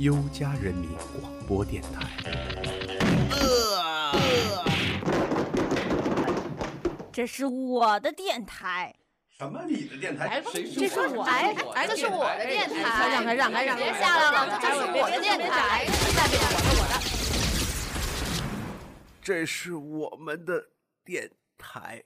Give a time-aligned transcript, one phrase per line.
[0.00, 0.88] 优家人民
[1.20, 2.08] 广播电台。
[7.12, 8.94] 这是我的电台。
[9.36, 9.60] 什么？
[9.68, 10.42] 你的电台？
[10.50, 13.10] 谁这是我哎哎，这是我的电台。
[13.10, 13.82] 让开让开让开！
[13.82, 15.84] 别下来了，这是我的电台。
[15.84, 16.94] 下面我的我的。
[19.22, 20.70] 这是我们的
[21.04, 22.02] 电台。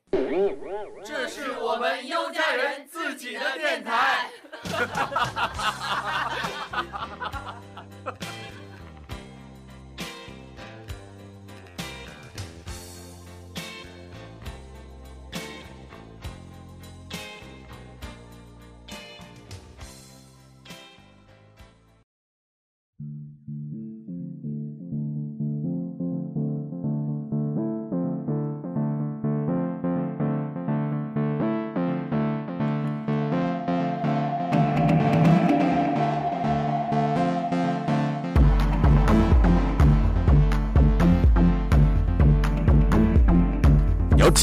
[1.04, 4.28] 这是我们优家人自己的电台。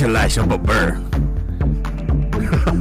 [0.01, 0.97] 起来，小宝贝儿！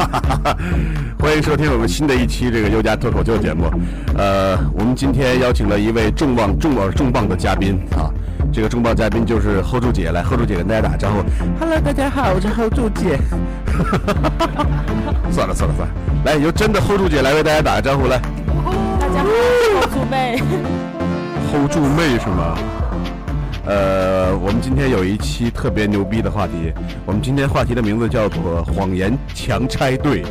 [1.21, 3.71] 欢迎收听我们新的一期这个优家脱口秀节目。
[4.17, 8.09] 呃，我们今天邀请了一位重磅、重磅、重磅的嘉宾啊！
[8.51, 11.23] 这个重磅嘉宾就是 hold 住姐，来 hold 住姐跟大家打个招呼。
[11.61, 13.19] Hello，大家好，我是 hold 住姐。
[15.31, 15.89] 算了算了算了，
[16.25, 18.19] 来由真的 hold 住姐来为大家打个招呼来。
[18.99, 19.29] 大家好，
[19.77, 20.43] 我是猪妹。
[21.53, 22.57] hold 住妹是吗？
[23.67, 26.73] 呃，我们今天有一期特别牛逼的话题，
[27.05, 30.25] 我们今天话题的名字叫做“谎言强拆队”。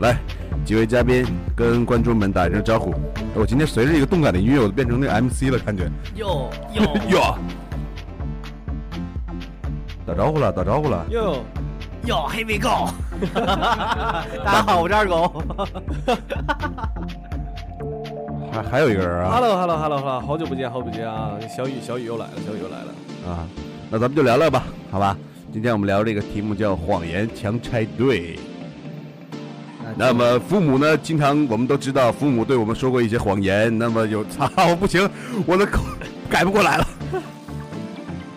[0.00, 0.18] 来，
[0.64, 2.94] 几位嘉宾跟观众们打一声招呼。
[3.34, 5.90] 我今天随着一个动感的音乐，我都变成那个 MC 了，感觉。
[6.16, 7.38] 哟 哟哟，
[10.06, 11.06] 打招呼了，打招呼了。
[11.08, 11.42] 哟
[12.04, 12.90] 哟 we go！
[14.44, 15.42] 大家好，我是二狗。
[18.62, 21.32] 还还有一个人啊 Hello Hello Hello Hello，好久不见，好久不见啊！
[21.54, 23.30] 小雨小雨又来了，小雨又来了。
[23.30, 23.46] 啊，
[23.90, 25.16] 那咱们就聊聊吧，好吧？
[25.52, 28.38] 今天我们聊这个题目叫“谎言强拆队”。
[29.96, 30.96] 那么父母呢？
[30.98, 33.76] 经常我们都知道，父母对我们说过一些谎言。
[33.78, 35.08] 那么有操，不行，
[35.46, 35.82] 我的口
[36.28, 36.86] 改不过来了，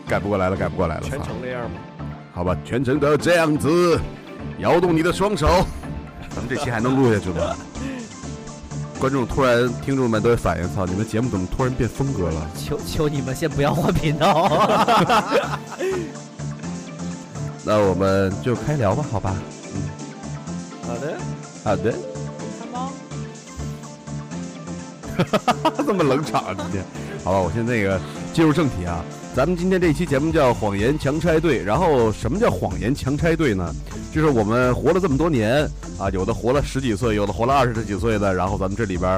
[0.07, 1.03] 改不过来了，改不过来了。
[1.03, 1.77] 全操程这样吗？
[2.33, 3.99] 好吧，全程都要这样子，
[4.59, 5.65] 摇动你的双手。
[6.29, 7.53] 咱们这期还能录下去吗？
[9.01, 12.47] 观众突然，听众们都会反应：操，你们节目怎么突然变风格了？
[12.55, 14.47] 求求你们先不要换频道。
[17.65, 19.35] 那我们就开聊吧，好吧？
[19.73, 19.81] 嗯，
[20.87, 21.17] 好的，
[21.63, 21.95] 好的。
[25.83, 26.85] 这么冷场啊，今天，
[27.23, 27.99] 好吧，我先那个
[28.31, 29.03] 进入正题啊，
[29.35, 33.75] 咱们今天这期节目叫“谎言强拆队”，然后什么叫谎言强拆队呢？
[34.13, 35.67] 就是我们活了这么多年
[35.97, 39.09] 啊，有的活了十几岁，有的活了二十几岁的，然后咱们这里边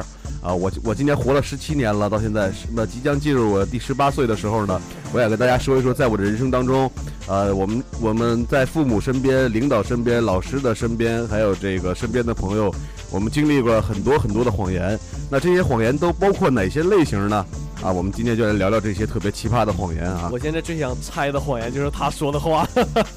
[0.42, 4.80] 啊，我我今年活了十七年了，到现在那即将进入我第十八岁的时候呢，
[5.12, 6.92] 我想跟大家说一说，在我的人生当中，
[7.28, 12.74] 呃，我们我们在父母身边、领导身边、老师的身边，还有这个身边的朋友，
[13.09, 15.00] 我们经历过很多很多的谎言。
[15.30, 17.44] 那这些谎言都包括哪些类型呢？
[17.84, 20.30] 啊，我们今天就来聊聊这些特别奇葩的谎言啊。
[20.32, 22.66] 我现在最想猜的谎言就是他说的话。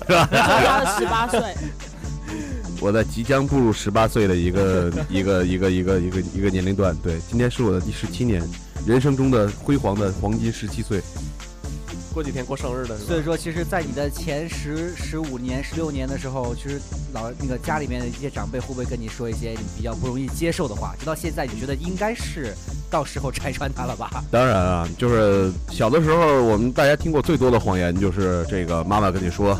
[0.08, 1.40] 他十八岁，
[2.80, 8.42] 我在即将步入十八岁的一个一个一个一个一个一个年龄段，对，今天是我的第十七年，
[8.84, 11.00] 人生中的辉煌的黄金十七岁。
[12.16, 13.08] 过几天过生日的是吧？
[13.08, 16.80] 所以说，其实，在你的前十、十五年、十六年的时候，其实
[17.12, 20.94] 老那个家里面的一些长辈会不会跟你说一些你比较不容易接受的话？
[20.98, 22.54] 直到现在，你觉得应该是
[22.90, 24.08] 到时候拆穿他了吧？
[24.32, 29.54] 当然啊，就是小的时候，我们大家听过最多的谎言就是这个妈妈跟你说，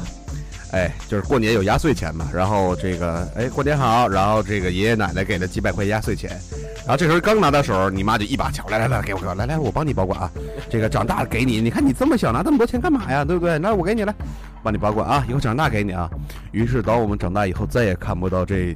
[0.72, 6.40] 哎，就是过年有压岁钱嘛，然后这个哎过年好，然后这个爷爷奶奶给了几百块压岁钱，
[6.86, 10.30] 然后这时候刚拿到手，你妈就一把抢，来来来，给我，来来，我帮你保管啊，
[10.70, 13.24] 这个长大了给你，你看你这么小拿这么多钱干嘛呀？
[13.24, 13.58] 对不对？
[13.58, 14.14] 那我给你来，
[14.62, 16.08] 帮你保管啊，以后长大给你啊。
[16.52, 18.72] 于是当我们长大以后，再也看不到这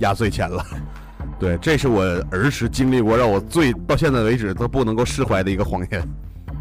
[0.00, 0.66] 压岁钱了。
[1.38, 2.02] 对，这是我
[2.32, 6.02] 儿时经历过让我最到现在为止都不能够释怀的一个谎言。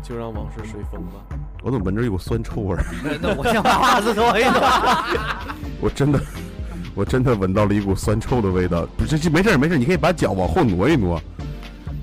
[0.04, 1.36] 就让往事随风吧。
[1.64, 2.86] 我怎么闻着一股酸臭味儿？
[3.20, 4.62] 那我先把袜子脱一脱。
[5.80, 6.20] 我真的，
[6.94, 8.86] 我真的闻到了一股酸臭的味道。
[8.98, 11.22] 不是，这没事儿没事儿，你可以把脚往后挪一挪。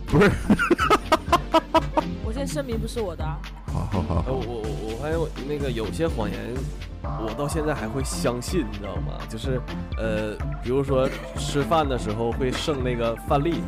[0.06, 0.31] 不是，
[2.25, 3.38] 我先声明不是我的啊。
[3.67, 6.38] 好好好呃，我我我发现我那个有些谎言，
[7.02, 9.12] 我到现在还会相信，你知道吗？
[9.29, 9.61] 就是
[9.99, 13.62] 呃，比如说吃饭的时候会剩那个饭粒，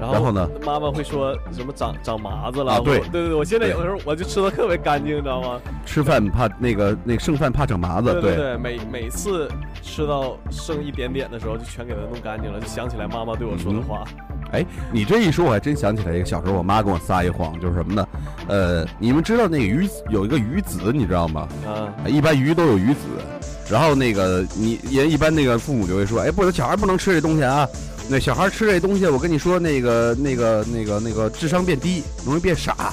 [0.00, 2.72] 然后呢妈妈会说什么长长麻子了？
[2.72, 5.60] 啊对对对对，我现在有的时候我就吃的特别干净，你知道吗？
[5.86, 9.48] 吃饭怕那个那个剩饭怕长麻子，对对，每每次
[9.82, 14.04] 吃到剩一点点的时候，就全给它弄干净了，就想起来妈妈对我说的话。
[14.52, 18.08] 哎，你这一说，我还真想起来一个小时候我妈跟我撒一谎，就是什么呢？
[18.48, 21.48] 呃，你们知道那个鱼有一个鱼籽，你知道吗？
[21.66, 27.66] 啊，一般鱼都有鱼籽，然后那个你也一般那个父母就会说，哎，不能小孩不能吃这东西啊。
[28.08, 32.92] 那小孩吃这东西，我跟你说，那个那个那个那个智商变低，容易变傻，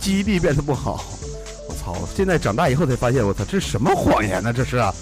[0.00, 1.04] 记忆力变得不好。
[1.68, 1.96] 我操！
[2.16, 4.52] 现在长大以后才发现，我操，这是什么谎言呢？
[4.52, 4.92] 这是啊，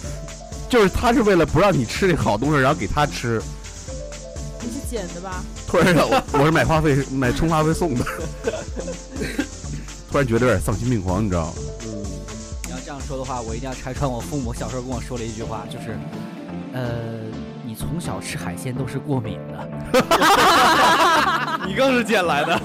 [0.69, 3.41] 就是他是为了不让你吃这好东西，然后给他吃。
[4.63, 5.43] 你是捡的吧？
[5.67, 8.05] 突然让我我是买话费买充话费送的，
[10.11, 11.53] 突然觉得有点丧心病狂，你知道吗？
[11.85, 12.03] 嗯，
[12.67, 15.99] 你要这样说的话，我一定要拆穿我父母小时候跟我说的一句话，就是，
[16.75, 16.83] 呃，
[17.33, 17.40] 你
[17.81, 20.03] 从小吃海鲜都是过敏的。
[21.67, 22.61] 你更是捡来的。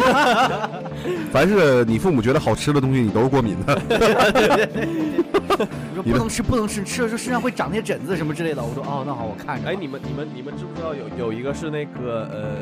[1.31, 3.81] 凡是你父母觉得好吃的东西，你都是过敏的。
[4.75, 8.61] 你说不能吃，不能吃，吃了之后身上会长那些疹子什么之类的。
[8.61, 9.71] 我说哦，那好，我看着吧。
[9.71, 12.57] 哎，你们你们你们知不知道有有一个是那个呃，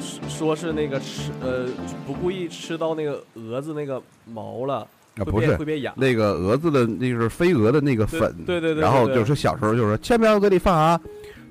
[0.00, 1.66] 说说是那个吃呃
[2.06, 4.86] 不故意吃到那个蛾子那个毛了，
[5.16, 5.92] 啊，会变不是会变哑。
[5.96, 11.00] 那个蛾子的，那就是飞蛾的那个粉，对对对，对然后就是小时候就说千万不要给你放啊，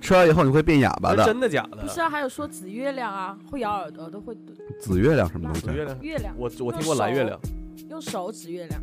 [0.01, 1.25] 吃完以后你会变哑巴的。
[1.25, 1.88] 真的假的不？
[1.88, 4.35] 是啊，还有说紫月亮啊，会咬耳朵，都会
[4.79, 5.61] 紫月亮什么东西？
[5.61, 7.39] 紫月亮，月亮，我我听过蓝月亮
[7.89, 8.81] 用手指月亮，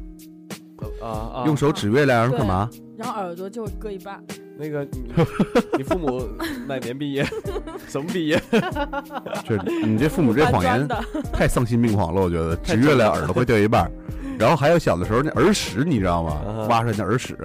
[1.02, 2.69] 啊啊，用手指月亮然后干嘛？
[2.96, 4.22] 然后耳朵就会割一半。
[4.56, 5.12] 那个你
[5.78, 6.22] 你父母
[6.69, 7.26] 哪年毕业？
[7.88, 8.40] 什么毕业？
[9.44, 10.87] 这你这父母这谎言
[11.32, 13.90] 太丧心病狂了，我觉得 指月亮耳朵会掉一半。
[14.38, 16.66] 然后还有小的时候那耳屎，你知道吗啊？
[16.69, 17.37] 挖出来那耳屎，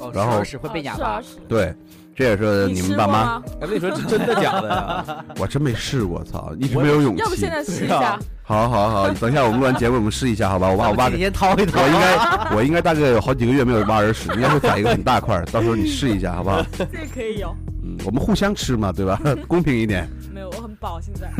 [0.00, 1.72] 哦然后耳屎会被哑巴对，
[2.16, 3.42] 这也是你们爸妈，过吗？
[3.60, 5.24] 哎，那你说这真的假的呀？
[5.38, 7.50] 我真没试过，操，一直没有勇气要不现。
[7.50, 8.18] 在试一下？
[8.42, 10.68] 好好好，等一下我们录完节目我们试一下，好吧？
[10.70, 11.82] 我把我挖个先掏一掏。
[11.82, 16.64] 我应该，我应该大概有好几个月没有挖耳屎，应该会攒一个很大块，到时候你试一下，好不好？
[16.78, 17.54] 这可以有。
[17.84, 19.20] 嗯，我们互相吃嘛，对吧？
[19.46, 20.08] 公平一点。
[20.32, 21.30] 没有，我很饱现在。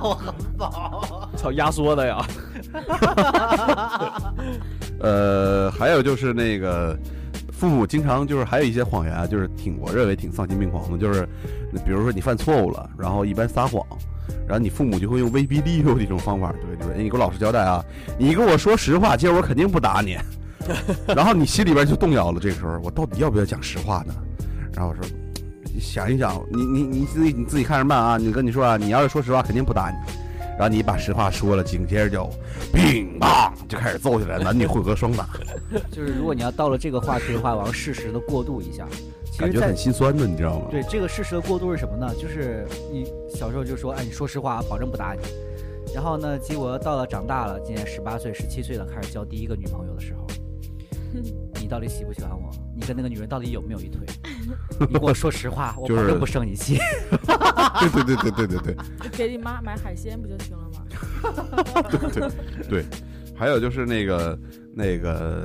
[0.00, 2.24] 我很饱操，压缩的呀！
[5.00, 6.96] 呃，还有就是那个
[7.56, 11.26] 父母经常就是还有一些谎言啊，就是挺我认为挺丧心病狂的，就是
[11.84, 13.82] 比如说你犯错误了，然后一般撒谎，
[14.46, 17.84] 然后你父母就会用威逼利诱的一种方法，对，就是你给我老实交代啊，
[18.18, 20.18] 你跟我说实话，今儿我肯定不打你，
[21.14, 24.14] 然后你心里边就动摇了，这个时候我到底要不要讲实话呢？
[24.72, 25.04] 然后我说。
[25.80, 28.16] 想一想，你你你自己你自己看着办啊！
[28.16, 29.96] 你跟你说啊，你要是说实话，肯定不打你。
[30.58, 32.30] 然后你把实话说了，紧接着就
[32.72, 35.28] 乒乓就开始揍起来，男女混合双打，
[35.90, 38.86] 就是如果你要到了这个话题的话，我要适时的过渡一下。
[39.24, 40.66] 其实在，感觉很心酸的，你知道吗？
[40.70, 42.08] 对这个事实的过渡是什么呢？
[42.14, 45.20] 就是你小时候就说，哎，你说实话，保证不打你。
[45.92, 50.24] 然后呢，结果到了长大了，今年十八岁、十七岁了，开始交第一个女朋友的时候，
[51.60, 52.48] 你到底喜不喜欢我？
[52.76, 54.06] 你跟那个女人到底有没有一腿？
[54.80, 56.78] 你跟我说实话，我就是保证不生你气。
[57.80, 61.84] 对对对对对对对就给你妈买海鲜不就行了吗？
[61.90, 62.30] 对对
[62.68, 62.84] 对，
[63.36, 64.38] 还有就是那个
[64.74, 65.42] 那个，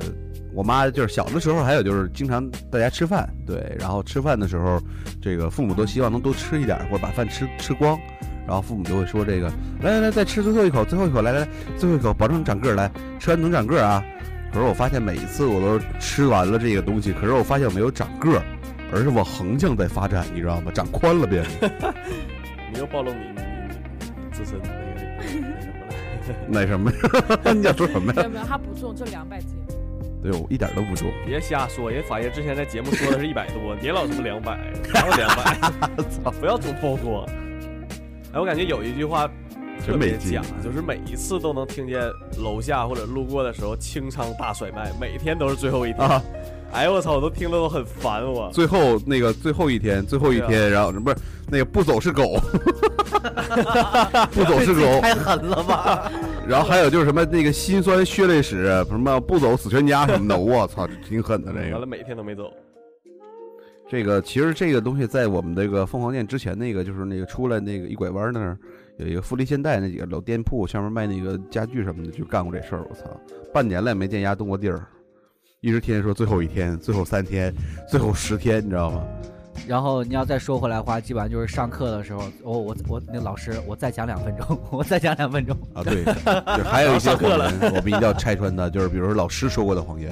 [0.54, 4.80] 我妈就是小的时候，还有就是经常大家吃饭，对，然后吃饭的时候，
[5.20, 7.98] 这个父母都希望能多吃一点，或者把饭吃吃光，
[8.46, 9.48] 然后父母就会说这个，
[9.82, 14.04] 来来来，再吃最后一口，最后一口，来来来，最后一口，保证长个儿，来，吃完能长个儿啊。
[14.52, 18.42] 可是我发现每一次我都吃完了这个东西，可是我发现我没有长个儿，
[18.92, 20.70] 而是往横向在发展，你知道吗？
[20.74, 21.70] 长宽了变成。
[22.72, 23.42] 你又暴露你你
[23.98, 26.96] 你自身那个那什么了？
[27.42, 27.54] 那什么？
[27.54, 28.16] 你想说什么呀？
[28.16, 29.56] 没有没有，他不重，就两百斤。
[30.22, 31.10] 对我一点都不重。
[31.26, 34.56] 别瞎说，人法爷之前在节目说的是一百多，别老说两百，
[34.92, 36.30] 哪有两百？
[36.38, 37.24] 不要总包装。
[38.32, 39.26] 哎，我感觉有一句话
[39.84, 42.00] 特别真没劲假，就是每一次都能听见
[42.38, 46.06] 楼下或者路过的时候清仓大甩卖，每天都是最后一天。
[46.06, 46.22] 啊
[46.72, 48.50] 哎呦我操，我都听了都很烦我。
[48.52, 51.16] 最后那个最后一天，最后一天，然后不是
[51.48, 52.38] 那个不走是狗，
[54.32, 56.10] 不走是狗，太狠了吧！
[56.46, 61.72] 然后还有就是什么那个心酸血泪史，什么不走死全家什么的， 我操，挺狠的这个。
[61.72, 62.52] 完了，每天都没走。
[63.88, 68.56] 这个其实这个东西在我们这个凤凰店之前那个就是那个出来那个一拐弯那儿
[68.98, 72.86] 有一个富力现代那几个老店铺，上面卖那个家具什么的，就干过这事儿。
[72.88, 73.02] 我操，
[73.52, 74.86] 半年了也没见丫动过地儿，
[75.62, 77.54] 一直天天说最后一天、最后三天、
[77.86, 79.04] 最后十天，你知道吗？
[79.68, 85.54] 然后你要再说回来的话，基本上就是上课的时候，我我我那老师，我再讲两分钟，我再讲两分钟。
[85.74, 86.02] 啊，对，
[86.56, 90.10] 就还有一些 谎言，我们一定要拆穿的，就是比如说老师说过的谎言。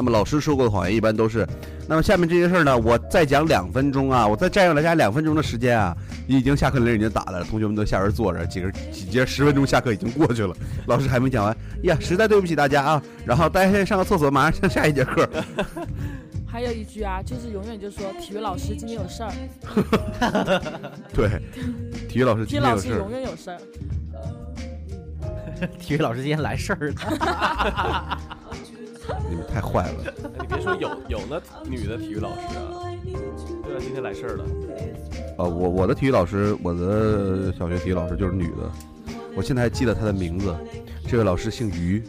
[0.00, 1.46] 那么老师说过的谎言一般都是，
[1.86, 5.94] 那么下面这些事儿呢，我再讲两分钟啊，我再占用大家两分钟的时间啊，
[6.26, 15.28] 已经下课铃已经打了，同学们都下边坐着，几个几节十分钟下课已经过去了，老师还没讲完，呀，实在对不起大家啊，然后大家先上个厕所，马上上下一节课。
[16.46, 19.30] 还有一句啊，就是永远就说体育老师今天有事儿，
[21.12, 21.28] 对，
[22.08, 23.58] 体育老师今天有事儿永远有事儿。
[25.78, 28.18] 体育老师今天来事儿了。
[29.28, 30.14] 你们太坏了。
[30.40, 32.84] 你别说有有那女的体育老师啊，
[33.64, 34.44] 对啊，今天来事儿了。
[35.38, 38.70] 啊，我我的体育老师，我的小学体育老师就是女的，
[39.34, 40.54] 我现在还记得她的名字。
[41.08, 42.02] 这位老师姓于。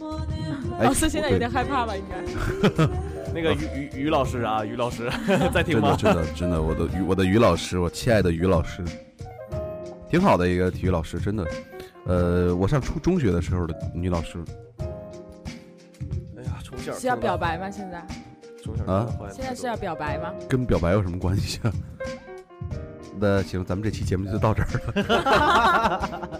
[0.78, 1.94] 哎老师现在有点害怕吧？
[1.96, 2.88] 应该。
[3.34, 5.10] 那个于于于老师啊，于老师
[5.52, 5.96] 在听真的吗？
[5.96, 8.82] 真的真的，我的于我的于老师，我亲爱的于老师，
[10.10, 11.46] 挺好的一个体育老师，真的。
[12.04, 14.38] 呃，我上初中学的时候的女老师，
[16.98, 17.70] 是要表白吗？
[17.70, 17.98] 现在？
[18.86, 20.32] 啊现在是要表白吗？
[20.48, 21.72] 跟表白有什么关系啊？
[23.22, 24.72] 那行，咱们这期节目就到这儿了。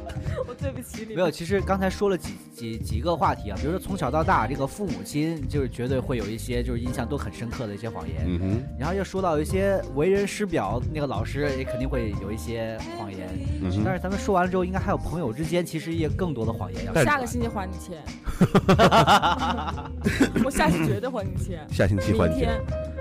[0.49, 1.15] 我对不起你。
[1.15, 13.29] 没有，其实刚才说了几几几个话题啊，比如说从小到大，这个父母亲就是绝对会有一些就是印象都很深刻的一些谎言，嗯哼，然后又说到一些为人师表，那个老师也肯定会有一些谎言，
[13.63, 16.93] 嗯，但是咱们说完了之后，应该还有朋友之间其实也更多的谎言要。
[17.05, 18.03] 下个星期还你钱。
[20.45, 21.65] 我下期绝对还你钱。
[21.71, 22.61] 下星期还你钱，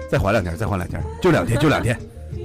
[0.10, 2.00] 再还两天，再还两天，就两天，就两天。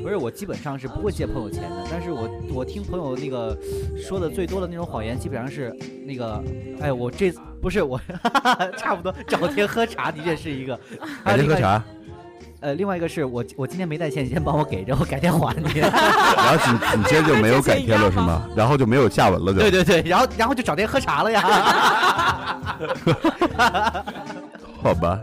[0.07, 3.59] 不是我基本上是不会借朋友钱的，但是我我听朋友那个
[4.01, 6.41] 说的最多的那种谎言，基本上是那个，
[6.81, 8.01] 哎，我这不是我，
[8.79, 10.79] 差不多找天喝茶，的确是一个。
[11.25, 11.55] 还有另外？
[11.55, 11.85] 改天喝茶，
[12.61, 15.67] 呃，另外一个是我我今天没带钱，你先帮我给着，我改天还你。
[15.83, 18.49] 然后紧紧接着就没有改天了，是吗？
[18.55, 21.43] 然后就没有下文了，就对对对，然后然后就找天喝茶了呀。
[24.81, 25.19] 好吧。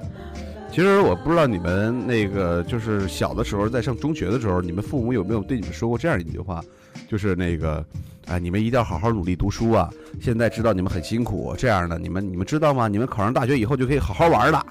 [0.74, 6.64] 其实我不知道你们那个，就是小的时候在上中学的时候，你们父母有没有对你们说过这样一句话，
[7.08, 7.86] 就是那个，
[8.26, 9.88] 哎，你们一定要好好努力读书啊！
[10.20, 12.88] 现在知道你们很辛苦，这样的，你们你们知道吗？
[12.88, 14.66] 你们考上大学以后就可以好好玩了，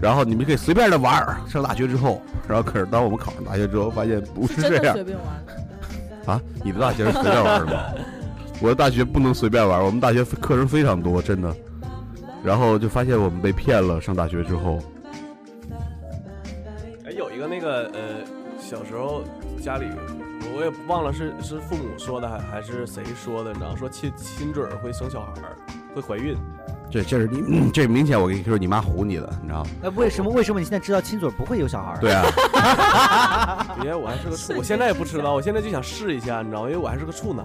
[0.00, 1.26] 然后你们可以随便的玩。
[1.48, 6.36] 上大学之后，然后可是当我们考上大学之后，发现不是这样随便玩。
[6.36, 6.40] 啊！
[6.62, 7.82] 你的大学是随便玩的吗？
[8.62, 11.52] 我的大学不能随便玩，我们大学课程非常多，真的。
[12.44, 14.80] 然后就发现我们被骗了，上大学之后。
[17.18, 18.24] 哎，有一个那个呃，
[18.60, 19.24] 小时候
[19.60, 19.86] 家里
[20.54, 25.56] 我也忘了是是父母说的还还是谁说的，你知道说亲亲嘴儿会生小孩儿，
[25.94, 26.36] 会怀孕。
[26.90, 29.70] 这这是你，嗯 这明显我跟你说，你妈唬你的，你知道吗？
[29.82, 31.98] 那为什么为什么你现在知道亲嘴不会有小孩儿？
[32.00, 36.68] 对啊， 因为我还是个处，我现在也不知道，我现在就想试一下，你知道吗？
[36.70, 37.44] 因为我还是个处男。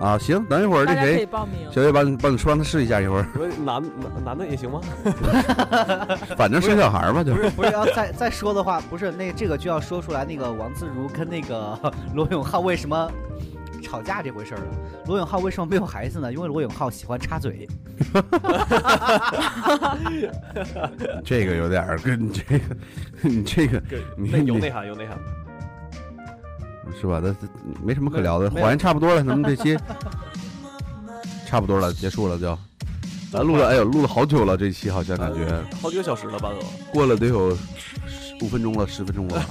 [0.00, 1.28] 啊，行，等一会儿这谁，
[1.70, 3.26] 小月帮你帮你说，让他试一下，一会儿，
[3.64, 4.80] 男男男的也行吗？
[6.36, 11.78] 反正生小孩嘛，就不是 不是要再再说的话，不是那这个就要说出来那个王自如跟那个
[12.14, 13.10] 罗永浩为什么
[13.82, 14.66] 吵架这回事儿了。
[15.06, 16.32] 罗永浩为什么没有孩子呢？
[16.32, 17.68] 因为罗永浩喜欢插嘴。
[21.24, 22.64] 这个有点儿跟这个，
[23.22, 23.82] 你这个
[24.16, 25.18] 你有内涵，有内涵。
[27.00, 27.20] 是吧？
[27.22, 27.48] 那这
[27.82, 29.78] 没什么可聊的，没有好像差不多了，咱们这期
[31.46, 32.56] 差不多了，结束了就。
[33.30, 36.66] 咱录了，哎呦，录了好久了，这期好像感觉好几个小时了吧都。
[36.92, 37.56] 过了得有
[38.40, 39.44] 五分钟了，十分钟了，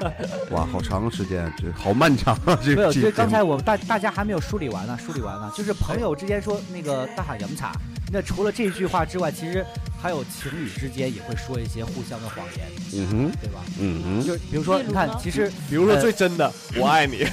[0.52, 2.58] 哇，好长时间，这好漫长啊！
[2.62, 7.72] 这没有，这就刚才我大大家还没有梳理完呢，梳理完呢，就是朋友之间说那个大喊饮茶，
[8.12, 9.64] 那除了这句话之外，其实
[10.02, 13.60] 还有情侣之间也会说一些互相的谎言，嗯哼，对吧？
[13.78, 17.24] 嗯哼，就比如说，你看其实比如说呃最真的“我爱你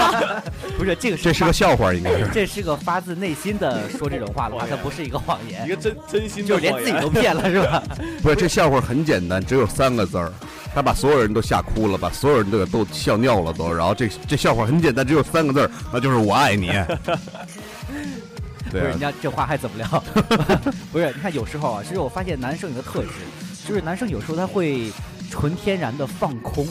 [0.78, 2.26] 不是这个这是个笑话，应该是。
[2.32, 6.84] 这是个发自内心的说这种话的话， 它不是一个谎言”，一，个真真心就的谎言。
[6.86, 7.82] 连自己都骗了，是吧？
[8.22, 10.32] 不是，这笑话很简单，只有三个字儿，
[10.74, 13.70] 他把所有人都吓哭了，把所有人都都笑尿了都。
[13.70, 16.70] 然后这这笑话很简单，只有三个字儿，那就是我爱你。
[18.70, 19.86] 对不是，人啊，家这话还怎么聊？
[20.92, 23.10] 不是，你看有时候啊，其实我发现男生有个特质，
[23.66, 24.90] 就是男生有时候他会
[25.30, 26.66] 纯天然的放空。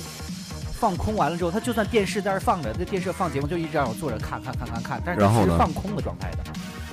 [0.80, 6.38] 放空完了之后，他就算电视在那儿放着，那电视放节目就一直让我坐着看看看看看，但是他然后呢其实放空的状态的。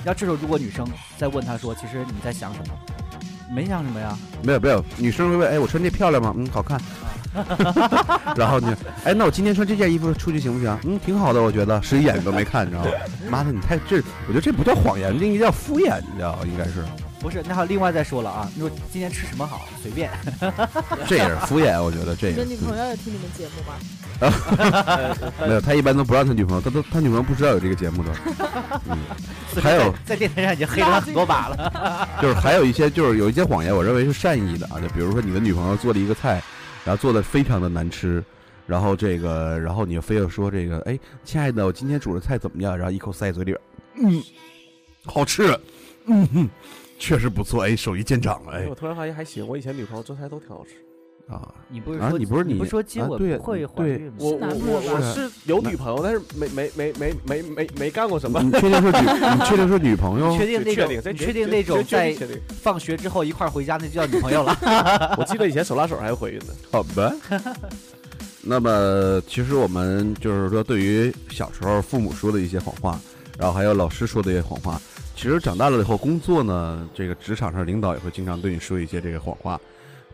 [0.03, 0.85] 然后这时候如果女生
[1.17, 2.73] 再问他说，其实你在想什么？
[3.49, 6.33] 没想什么呀，没有没有，女生会问，哎，我穿这漂亮吗？
[6.37, 6.77] 嗯，好看。
[8.35, 8.67] 然后你，
[9.03, 10.77] 哎，那我今天穿这件衣服出去行不行？
[10.83, 12.89] 嗯，挺好的，我觉得，十一眼都没看，你知道吗？
[13.29, 16.39] 妈的，你太这，我觉得这不叫谎言，这应该叫敷衍，你知道吗？
[16.45, 16.83] 应该是，
[17.19, 20.09] 不是，那还有另外再说了啊，你说今天吃什么好，随便。
[21.07, 23.73] 这也是敷衍，我觉得这你个的女朋友有听你们节目吗？
[25.47, 28.09] 没有，他一般都不让他女朋友，他都他女朋友不知道有这个节目的。
[28.89, 28.97] 嗯，
[29.61, 32.09] 还有在电台上已经黑了他很多把了。
[32.19, 36.41] 就是还有一些就是有一些谎言，我认为是善意的啊，就比如说你的女朋友做了一个菜，
[36.87, 38.23] 然后做的非常的难吃，
[38.65, 42.77] 然后这个，然后你又非要说这个，哎，亲爱的，我今天煮的菜怎么样？
[42.77, 43.59] 然后一口塞嘴里边，
[43.95, 44.23] 嗯，
[45.03, 45.47] 好吃，
[46.05, 46.49] 嗯哼，
[46.97, 50.75] 确实不错，哎，手艺见长了，哎，我突然发现还行，我以前女朋友做菜都挺好吃。
[51.27, 54.13] 啊，你不是说啊你不是你不是说接吻啊对不会怀孕吗？
[54.19, 58.41] 我我我我是有女朋友，但是没没没没没没没干过什么。
[58.41, 58.97] 你确定是女？
[59.35, 60.37] 你确定是女朋友？
[60.37, 61.01] 确定那种确定？
[61.01, 62.15] 这你确定那种在
[62.61, 64.57] 放学之后一块回家，那就叫女朋友了？
[65.19, 66.53] 我记得以前手拉手还会怀孕呢。
[66.71, 67.13] 好吧。
[68.41, 72.97] 那么，其实我们就是说，对于小时候父母说的一些谎话，
[73.37, 74.81] 然后还有老师说的一些谎话，
[75.13, 79.59] 其实长大了以后工作呢，这个职场上领导也会经常对你说一些这个谎话。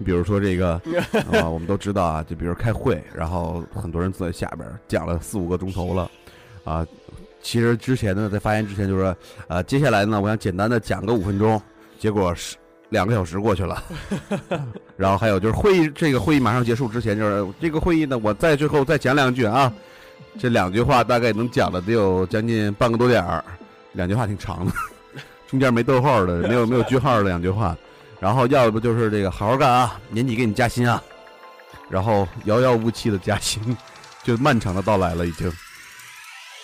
[0.04, 0.74] 比如说这个
[1.32, 6.10] 啊，我们都知道啊，就比如开会，然后很多人坐在下边讲了四五个钟头了，
[6.64, 6.86] 啊，
[7.42, 9.16] 其实之前呢，在发言之前就说，
[9.48, 11.62] 呃，接下来呢，我想简单的讲个五分钟，
[12.00, 12.56] 结果是
[12.90, 13.84] 两个小时过去了。
[14.98, 19.72] 然后还有就是会议，这个会议马上结束之前，就是这个会议呢，我在最后再讲两句啊，
[20.40, 23.44] 这两句话大概能讲了得有将近半个多点儿，
[23.94, 24.72] 两句话挺长的，
[25.48, 27.78] 中间没逗号的，没有没有句号的两句话，
[28.24, 31.04] 然后要不就是这个好好干啊，年底给你加薪啊，
[31.90, 33.62] 然后遥遥无期的加薪，
[34.24, 35.52] 就漫长的到来了已经。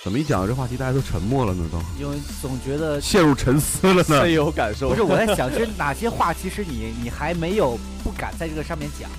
[0.02, 1.68] 怎么一讲到这话题，大家都沉默了呢？
[1.70, 4.32] 都因为总觉得陷入沉思了呢深。
[4.32, 4.88] 有感受。
[4.88, 9.10] 不是我在想，就是哪些话其实你你还没有不敢在这个上面讲，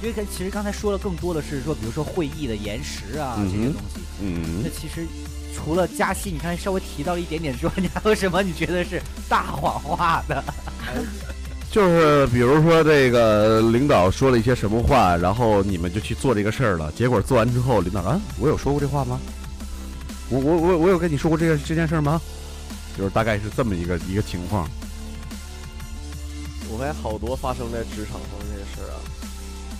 [0.00, 4.00] 因为跟其实刚才说了更多的是说，比如说会议的延时啊嗯这些东西。
[4.22, 5.06] 嗯那，其实
[5.54, 10.42] 除了加薪，你刚才稍微提到了一点点之外，你还有什么你觉得是大谎话的？
[11.70, 19.20] 就是比如说这个领导说了一些什么话，然后你们就去做这个事儿了，结果做完之后，领导啊，我有说过这话吗？
[20.28, 22.20] 我我我我有跟你说过这个这件事儿吗？
[22.98, 24.68] 就是大概是这么一个一个情况。
[26.72, 28.98] 我发现好多发生在职场上的这些事儿啊，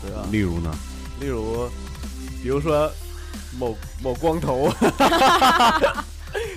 [0.02, 0.26] 对吧？
[0.30, 0.74] 例如呢，
[1.20, 1.68] 例如，
[2.42, 2.90] 比如说
[3.58, 4.72] 某某光头，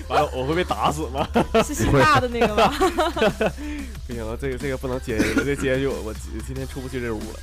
[0.08, 1.26] 完了我会被打死吗？
[1.64, 2.72] 是姓大的那个吗？
[4.06, 6.14] 不行了，这个这个不能接下去，这接下去我我
[6.46, 7.40] 今天出不去这屋了。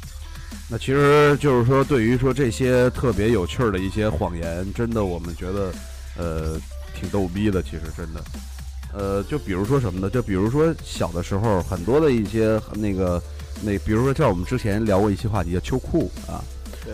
[0.70, 5.72] 那其实就是说，对于说这些特别有趣儿的一些谎言，真的我们觉得，
[6.16, 6.60] 呃，
[6.94, 7.62] 挺逗逼的。
[7.62, 8.24] 其实真的，
[8.92, 10.08] 呃，就比如说什么呢？
[10.08, 13.22] 就比如说小的时候，很多的一些那个
[13.62, 16.42] 那，比如说像我们之前聊过一些话题叫秋裤啊，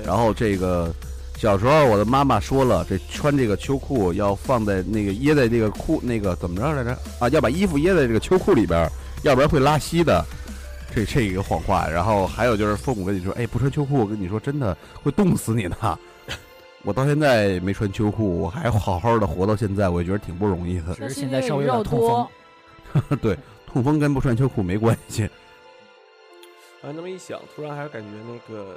[0.04, 0.92] 然后这个
[1.40, 7.30] 小时候我的妈妈说了，这穿这个秋裤要放在那个掖在这个裤那个怎么着来着啊？
[7.30, 8.86] 要把衣服掖在这个秋裤里边，
[9.22, 10.22] 要不然会拉稀的。
[10.94, 15.98] 这这一个谎话，然后还有就是父母跟你说，哎，不穿秋裤，我跟你说真的会冻死你的。
[16.84, 20.94] 我到现在没穿秋裤，我还好好的活到现在，我也觉得挺不容易的。
[20.94, 22.28] 只是现在稍微有点痛
[22.92, 23.34] 风。， 对，
[23.66, 25.22] 痛风跟不穿秋裤没关系。
[26.82, 28.76] 哎，那么一想，突然还是感觉那个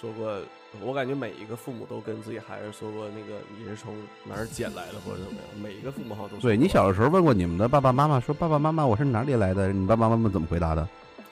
[0.00, 0.40] 说过，
[0.80, 9.72] 我感觉每一个父母都跟自己孩子说过，那个你是从哪儿捡来的或者怎么样，每一个父母好像都说对你小的时候问过你们的爸爸妈妈，说爸爸妈妈我是哪里来的？
[9.72, 10.86] 你爸爸妈妈怎么回答的？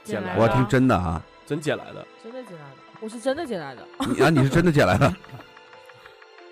[0.05, 3.83] 捡来的我要听真的啊，真捡来的，真的捡来的，我是真的捡来的。
[4.09, 5.15] 你啊你是真的捡来的，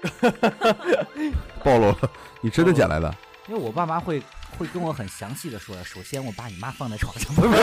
[1.63, 3.15] 暴露了，你真的捡来的。
[3.49, 4.23] 因为我爸妈会
[4.61, 7.63] 会跟我很详细的说，首先我把你妈放在床上，不 是不是，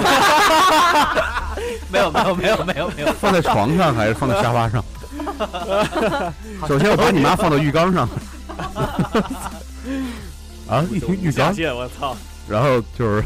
[1.92, 4.84] 没有没有没有没有没有，放在床上还是放在沙发上？
[6.68, 8.10] 首先我把你妈放到浴缸上。
[10.68, 12.18] 啊，一听浴缸，我操！
[12.50, 13.24] 然后就是，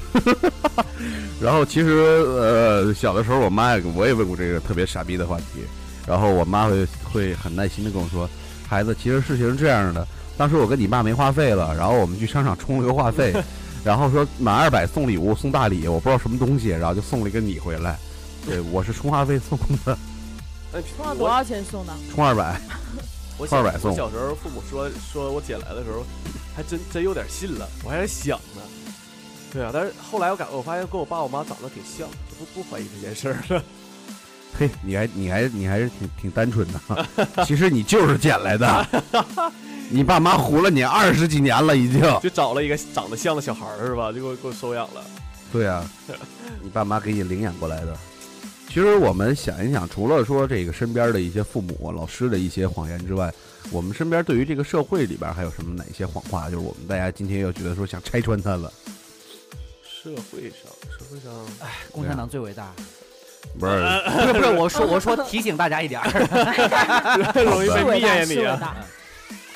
[1.40, 1.92] 然后其实
[2.28, 5.64] 呃，小的时候我妈也我也问过这个特别傻逼的话题，
[6.06, 8.30] 然后我妈会会很耐心的跟我说，
[8.68, 10.06] 孩子，其实事情是这样的，
[10.38, 13.34] 当时我跟你爸没话费了，然后我们去商场充了个话费，
[13.84, 17.98] 然后说满二百送礼物送大礼，我不知道什么东西，然后就送了一个你回来，
[18.46, 19.98] 对我是充话费送的，
[20.74, 21.94] 哎，充了多少钱送的？
[22.13, 22.60] 充二百，
[23.38, 26.04] 我小200送我小时候父母说说我捡来的时候，
[26.56, 28.62] 还真真有点信了，我还在想呢。
[29.54, 33.63] 对啊，但是后来我感我发现跟我爸我妈长得挺像，就不不怀疑这件事儿了。
[34.58, 37.08] 嘿，你还你还你还是挺挺单纯的，
[37.46, 38.88] 其实你就是捡来的，
[39.92, 42.02] 你爸妈糊了你二十几年了已经。
[42.22, 44.12] 就找了一个长得像的小孩儿是吧？
[44.12, 45.04] 就给我给我收养了。
[45.52, 45.84] 对啊，
[46.64, 47.98] 你爸妈给你领养过来的。
[48.70, 53.30] 其实我们想一想，除了说这个身边的一些父母、老师的一些谎言之外，
[53.70, 56.46] 我们身边对于这个社会里边还有什么哪一些谎话？
[56.50, 58.72] 就是我们大家今天又觉得说想拆穿他了，
[59.84, 62.72] 社会上，社会上，哎共产党最伟大。
[63.60, 63.84] 不是？
[64.08, 66.08] 不是不是，我说我说提醒大家一点儿，
[67.44, 68.78] 容易被灭你啊！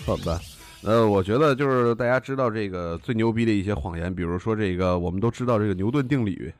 [0.05, 0.39] 好吧。
[0.83, 6.53] 呃，我觉得就是大家知道这个最牛逼的一些谎言，比如说这个我们都知道这个牛顿定理，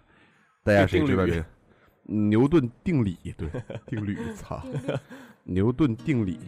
[0.64, 1.46] 大家谁知道这个？
[2.08, 3.48] 牛顿定理，对，
[3.88, 4.62] 定律，操，
[5.44, 6.40] 牛顿定理，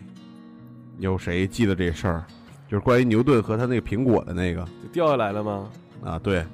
[1.00, 2.26] 有谁记得这事儿？
[2.68, 5.70] 就是关于牛顿和他那个苹果的那个就掉下来了吗？
[6.04, 6.46] 啊，对，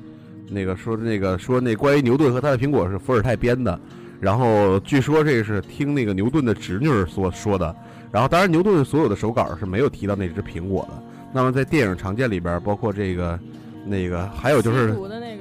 [0.50, 3.80] 那个说那个说那关于牛顿和他的苹果是伏尔泰编的，
[4.24, 7.76] 然后据说这是听那个牛顿的侄女儿所说的。
[8.10, 11.04] 然后当然牛顿所有的手稿是没有提到那只苹果的。
[11.34, 13.38] 那么在电影常见里边，包括这个
[13.86, 14.96] 那个，还有就是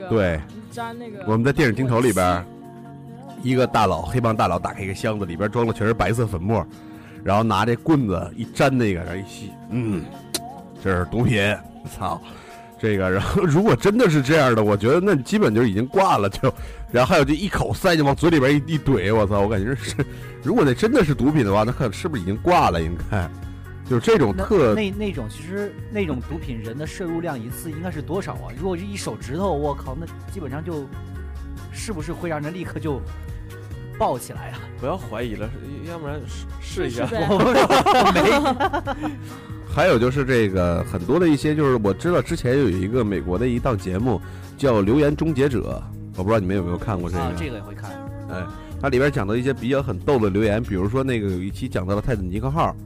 [0.09, 0.40] 对
[0.73, 2.45] 粘那个我们在电影镜头里边，
[3.42, 6.66] 一个大佬黑帮大佬打开一个箱子，里边装的全是白色粉末，
[7.23, 10.03] 然后拿这棍子一粘那个，然后一吸，嗯，
[10.83, 11.55] 这是毒品，
[11.95, 12.21] 操，
[12.83, 16.53] 这个，然后如果真的是这样的，我觉得那基本就已经挂了，就，
[16.90, 19.95] 然后还有就一口塞就往嘴里边一一怼，我操，我感觉是，
[20.42, 22.83] 如果那真的是毒品的话，那可是不是已经挂了？
[22.83, 23.31] 应该，
[23.88, 28.51] 就是这种特那那种其实那种毒品人的摄入量一次应该是多少啊？
[28.59, 30.85] 如果是一手指头，我靠，那基本上就
[31.73, 33.01] 是不是会让人立刻就
[33.97, 34.59] 爆起来啊？
[34.81, 35.49] 不要怀疑了，
[35.88, 36.21] 要不然
[36.61, 37.07] 试试一下。
[37.07, 39.12] 呗我 我没
[39.74, 44.20] 还有就是这个很多的一些，就是我知道之前有一个美国的一档节目
[44.58, 45.82] 叫《留言终结者》，
[46.16, 47.22] 我不知道你们有没有看过这个？
[47.22, 47.90] 啊，这个也会看。
[48.30, 48.44] 哎，
[48.82, 52.76] 它里边讲到一些比较很逗的留言，比如说那个有一期讲到了泰坦尼克号，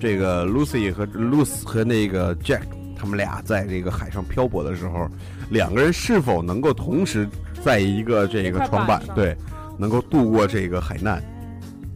[0.00, 2.62] 这个 Lucy 和 Lucy 和那个 Jack
[2.96, 5.08] 他们俩在这个海上漂泊的时候，
[5.50, 7.28] 两个人是否能够同时
[7.62, 9.36] 在一个这个床板对，
[9.78, 11.22] 能够度过这个海难？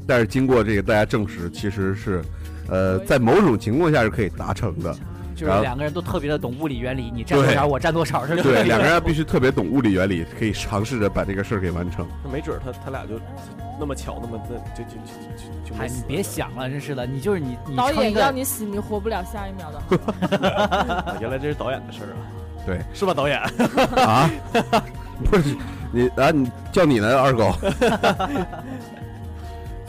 [0.07, 2.23] 但是经过这个大家证实，其实是，
[2.69, 4.95] 呃，在某种情况下是可以达成的。
[5.35, 8.43] 就是两个人都特别的懂物理原理，你占多对少，我占多少，是吧？
[8.43, 12.05] 对，两个人必须特别懂物理原理，可以尝试着把这个事儿给完成。
[12.25, 13.21] 那没准儿他他俩就
[13.79, 16.03] 那么巧，那么那就就就就就哎，你。
[16.09, 19.79] 别想了，真是的，你就是你，你导演撑一个要你死，你活不了下一秒的。
[20.49, 22.19] 啊原来这是导演的事儿啊。
[22.67, 23.39] 对，是吧，导演？
[24.05, 24.29] 啊，
[25.31, 25.57] 不是
[25.93, 27.55] 你啊，你叫你呢，二狗。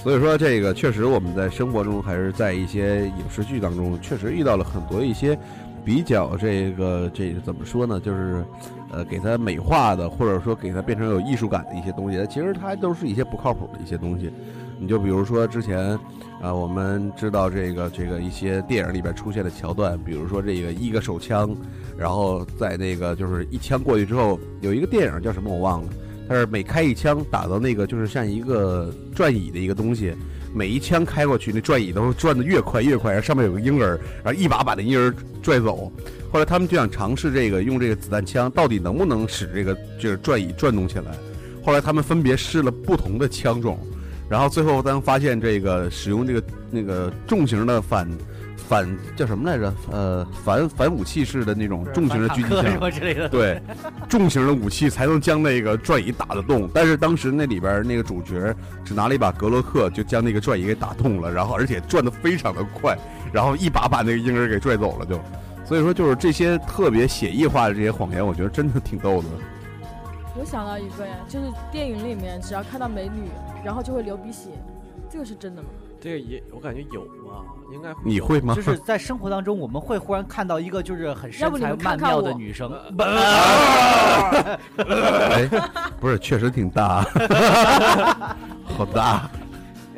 [0.02, 5.38] 所以说，这个确实我们在生活中，还是在一些影视剧当中，确实遇到了很多一些
[5.84, 8.44] 比较这个这个怎么说呢，就是
[8.92, 14.32] 呃给它美化的，或者说给它变成有艺术感的一些东西，其实它都是一些不靠谱的一些东西。
[14.80, 16.00] 你就比如说之前
[16.42, 21.54] 啊、我们知道这个这个一些电影里边出现的桥段，比如说这个一个手枪，
[21.98, 25.90] 然后在那个就是一枪过去之后，有一个电影叫什么我忘了，
[26.30, 30.14] 但是每开一枪打到那个就是像一个转椅的一个东西，
[30.54, 35.12] 每一枪开过去，那转椅都转得越快越快，然后上面有个婴儿，然后一把把那婴儿
[35.42, 35.92] 拽走。
[36.32, 41.06] 后来他们就想尝试这个用这个子弹枪到底能不能使这个就是转椅转动起来。
[41.64, 43.80] 后来他们分别试了不同的枪种，
[44.30, 48.08] 然后最后当发现这个使用这个那个重型的反
[48.68, 49.74] 反叫什么来着？
[49.92, 53.30] 呃，反反武器式的那种重型的狙击枪，么之类的。
[53.30, 53.62] 对，
[54.08, 56.70] 重型的武器才能将那个转椅打得动。
[56.74, 62.98] 但是当时那里边那个主角只拿了一把格洛克，就将那个转椅给打动了，然后而且转得非常的快，
[63.32, 65.20] 然后一把把那个婴儿给拽走了就。
[65.66, 69.28] 所以说，就是这些特别写意化的这些谎言，我觉得真的挺逗的。
[70.40, 73.30] 我想到一个呀，就是电影里面只要看到美女，
[73.64, 74.50] 然后就会流鼻血，
[75.10, 75.70] 这个是真的吗？
[76.02, 78.56] 这个也我感觉有啊，应该会你会吗？
[78.56, 82.72] 就是在生活当中，我们会忽然看到一个就是很身材曼妙的女生，
[84.78, 85.48] 哎，
[86.00, 87.02] 不是，确实挺大，
[88.64, 89.30] 好大，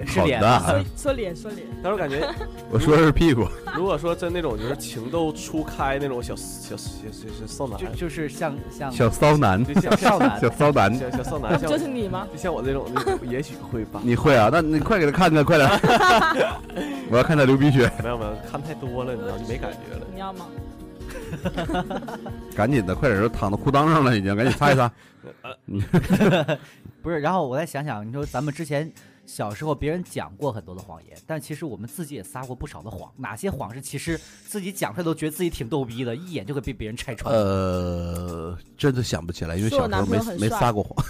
[0.05, 0.83] 是脸好大说。
[0.97, 2.27] 说脸说脸，但是我感觉，
[2.69, 3.47] 我说的是屁股。
[3.75, 12.27] 如果说真那种就是情窦初开那种小小小小小少男，就就是像像小骚男，就像少男小骚男，小小少男，像就是你吗？
[12.31, 12.85] 就像我这种，
[13.23, 14.01] 也许会吧。
[14.03, 14.49] 你会啊？
[14.51, 15.69] 那你快给他看看，快点！
[17.09, 20.05] 我要看他流鼻血，没有没有，看太多了，你知道就没感觉了。
[20.13, 20.45] 你要吗？
[22.55, 23.21] 赶紧的，快点！
[23.21, 24.91] 都躺到裤裆上了，已经，赶紧擦一擦。
[27.01, 28.91] 不是，然后我再想想，你说咱们之前
[29.25, 33.11] 小时候别人讲过很多的谎言，但其实我们自己也撒过不少的谎。
[33.17, 37.33] 哪些谎是其实自己讲出来都觉得自己挺逗逼的，一眼就会被别人拆穿？
[37.33, 41.05] 呃，真的想不起来，因为小时候没没撒过谎。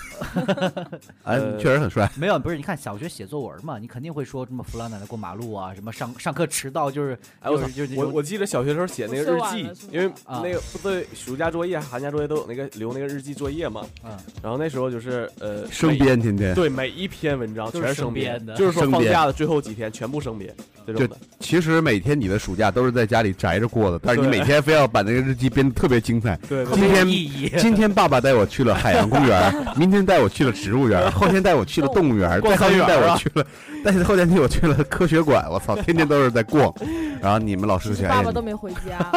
[1.24, 2.10] 哎，呃确实很帅。
[2.15, 13.86] 没有，不是，你看小学写作文嘛，你肯定会说什么扶老奶奶过马路啊，什么上上课迟到就是，哎，我就是就是我我记得小学时候写那个日记因为啊那个不对，暑假作业、寒假作业都有那个留那个日记作业嘛。
[14.04, 16.54] 嗯，然后那时候就是呃，生编天天。
[16.54, 20.54] 对每一篇文章全是生生编的就是说放假的最后几天全部生编
[20.86, 21.15] 这种的。
[21.39, 26.38] 其实每天你的暑假都是在家里宅着过的，但是你对每天非要把那个日记编得特别精彩。
[26.50, 27.52] 对今天意义。
[27.58, 33.45] 今天爸爸带我去了海洋公园，明天带我去了植物园，后天带我去了动物园，逛再后天带我去了，
[33.84, 35.45] 但是后天带我去了科学馆。
[35.50, 36.74] 我操，天天都是在逛。
[37.21, 39.12] 然后你们老师就想，哎其实爸爸都没回家。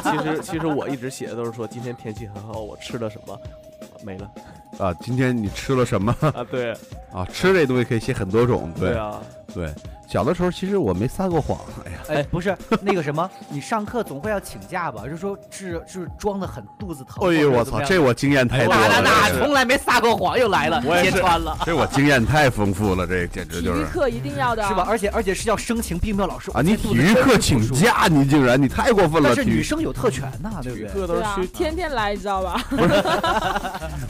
[0.02, 3.38] 其实其实我一直写的都是说今天天气很好，我吃了什么，
[4.02, 4.30] 没了
[4.78, 6.44] 啊，今天你吃了什么啊？
[6.50, 6.72] 对
[7.12, 7.24] 啊？
[7.32, 8.90] 吃这东西可以写很多种，对。
[8.90, 9.20] 对啊，
[9.54, 9.74] 对，
[10.14, 11.58] 小的时候其实我没撒过谎。
[11.84, 15.02] 哎呀，哎，不是那个什么，你上课总会要请假吧？
[15.10, 17.28] 就说是是装的很肚子疼。
[17.28, 19.02] 哎呦我操，这我经验太多了。
[19.02, 21.58] 那从来没撒过谎，又来了，揭穿了。
[21.66, 23.80] 这我经验太丰富了，这简直就是。
[23.80, 24.86] 体育课一定要的，是吧？
[24.88, 29.32] 而且而且是要声情并茂，老师啊，你体育课请假，你竟然你太过分了。
[29.34, 30.88] 但是女生有特权呐，对不对？
[30.90, 32.64] 课都是天天来，你知道吧？
[32.70, 33.02] 不是，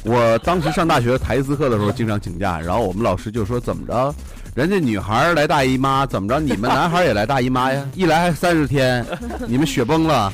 [0.05, 4.15] 我当时上大学台词课的时候经常请假，然后我们老师就说怎么着。
[4.55, 6.39] 人家女孩来大姨妈怎么着？
[6.39, 7.85] 你们男孩也来大姨妈呀？
[7.97, 9.05] 一来还三十天，
[9.49, 10.33] 你们雪崩了。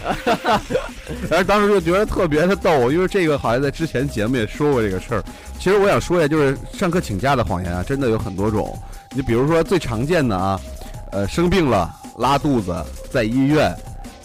[1.31, 5.25] 然后当时就觉得特别的逗，因为这个好像在之前节目也说过这个事儿。
[5.59, 8.79] 其实我想说一下，就是上课请假的谎言啊，真的有很多种。
[9.15, 10.61] 你比如说最常见的啊，
[11.13, 12.77] 呃，生病了拉肚子
[13.11, 13.75] 在医院，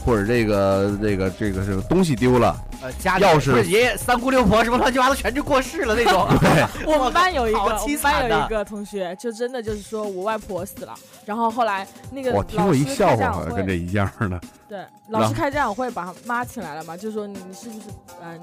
[0.04, 2.54] 或者这个这个这个是东西丢了。
[2.94, 6.28] 家钥匙，爷爷、三姑六婆什么乱七八糟全就过世了那种。
[6.40, 10.94] 对， 我们班有一个，我们班有一个同学，就真的就是说我外婆死了，
[11.26, 14.40] 然后后来那个我听过一笑话，跟这一样的。
[14.68, 17.86] 对，老师开家长会把妈请来了嘛，就说你是不是
[18.24, 18.42] 嗯，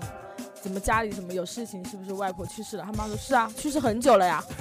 [0.62, 2.85] 怎么家里什么有事情，是不是外婆去世了？
[2.87, 4.42] 他妈说是啊，去世很久了呀。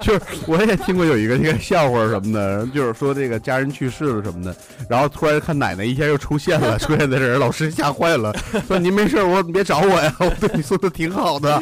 [0.00, 4.54] 就是我也听过有一个这个笑话什么的，就是说这个家人去世了什么的，
[4.88, 8.32] 然后突然看奶奶一下又出现了，出现在这儿，老师吓坏了，
[8.66, 11.60] 说您没事，我别找我呀，我对你说的挺好的。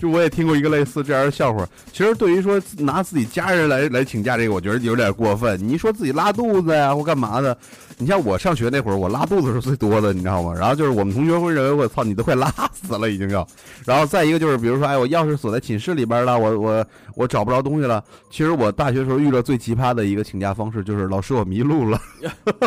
[0.00, 1.64] 就我也听过一个类似这样的笑话。
[1.92, 5.56] 其实对于说拿自己家人来来请假这个，我觉得有点过分。
[5.62, 7.56] 你说自己拉肚子呀或干嘛的？
[8.02, 10.52] 你像我上学那会儿，我拉肚子是最多的，你知道吗？
[10.52, 13.46] 然后就是我们同学会认为我操你都快拉死了已经要。
[13.86, 18.02] 然后再一个就是比如说哎我钥匙锁在寝室里边了，我我我找不着东西了。
[18.28, 22.00] 其实我大学时候遇到最奇葩的一个请假方式就是老师我迷路了，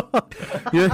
[0.72, 0.88] 因为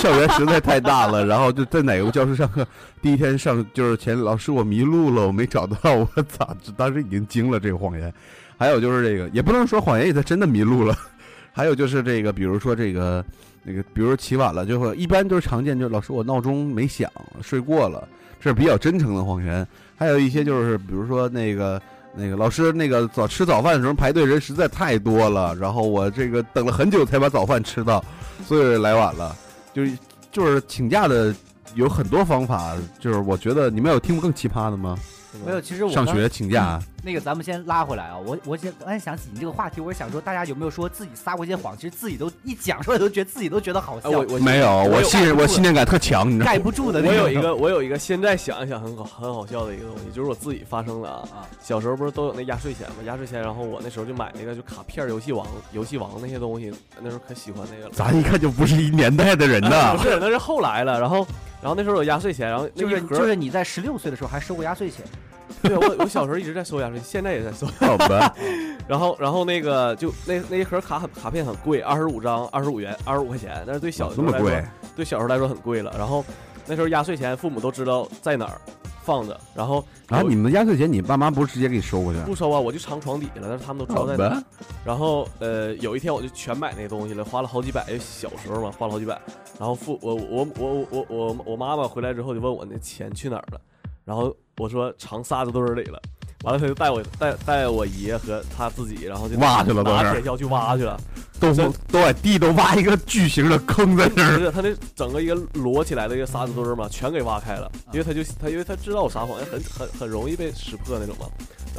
[0.00, 2.64] 校园实在太大了，然后就在哪个教室上课，
[3.02, 5.76] 第一天上就是前老师我迷路了，我没找到。
[5.94, 6.56] 我操！
[6.76, 8.14] 当时已经惊了这个谎言，
[8.56, 10.96] 还有就是这个也不能说谎言，也他真的迷路了。
[11.50, 13.24] 还有就是这个，比如说这个
[13.68, 17.10] 那个，比如说起晚了，就会一般都是常见，就是老师我闹钟没响，
[17.42, 18.08] 睡过了，
[18.40, 19.66] 这是比较真诚的谎言。
[19.94, 21.80] 还有一些就是，比如说那个
[22.14, 28.02] 那个老师那个早吃早饭的时候排队人实在太多了，然后我这个等了很久才把早饭吃到，
[28.46, 29.36] 所以来晚了。
[29.74, 29.98] 就是
[30.32, 31.34] 就是请假的
[31.74, 34.96] 有很多方法，就是我觉得你们有听过更奇葩的吗？
[35.44, 36.80] 没有，其实我上学请假。
[37.08, 38.18] 那个，咱们先拉回来啊！
[38.18, 41.74] 我我先刚才想起你这个话题，我是想说，大家有没有说自己撒过一些谎？
[41.74, 44.10] 其实自己都一讲出来，都觉得自己都觉得好笑。
[44.10, 47.00] 我我没有，我信我信念感特强，你知道盖不住的。
[47.00, 51.26] 我有一个，我有一个，现在想一想很好很好笑的一个东西，就是我自己发生的啊。
[51.62, 52.96] 小时候不是都有那压岁钱吗？
[53.06, 57.92] 压岁钱，然后我那时候就买那个就卡片游戏王、游戏王那些东西，那时候可喜欢那个了。
[57.94, 59.94] 咱一看就不是一年代的人呐。
[59.96, 61.00] 不是，那是后来了。
[61.00, 61.26] 然后
[61.60, 65.04] 然后那时候有压岁钱，然后就是就是你在十六岁的时候还收过压岁钱。
[65.62, 67.66] 对，我我小时候一直在收压岁钱，现在也在收。
[67.80, 68.34] 好吧。
[68.86, 73.62] 然后然后那个就那那一盒卡很卡片很贵，二十五张，二十五元，二十五块钱。
[73.66, 74.50] 但是对小时候来说，
[74.94, 75.92] 对小时候来说很贵了。
[75.98, 76.24] 然后
[76.68, 78.60] 那时候压岁钱，父母都知道在哪儿
[79.02, 79.40] 放着。
[79.54, 82.20] 然后然后，你们的压岁钱，你爸妈不是直接给你收过去？
[82.20, 83.48] 不收啊，我就藏床底下了。
[83.48, 84.42] 但是他们都知道在哪儿。
[84.84, 87.98] 然后呃，有一天我就全买那东西了，花了好几百。
[87.98, 89.20] 小时候嘛，花了好几百。
[89.58, 93.60] 然后父我我我我我我妈妈回来之后就问我那钱去哪儿了，
[94.04, 94.34] 然后。
[94.60, 96.02] 我说藏沙子堆里了，
[96.42, 101.00] 完了他就带我带带我爷和他自己，然后就挖去了，拿铁锹去挖去了，
[101.40, 104.50] 都都在地都挖一个巨型的坑在那儿。
[104.50, 111.26] 他那整个一个摞起来的一个沙子堆嘛，全给挖开了，因为他就他因为他知道我撒谎，很很很容易被识破那种嘛。